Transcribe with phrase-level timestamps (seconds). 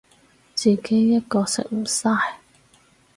[0.55, 2.09] 自己一個食唔晒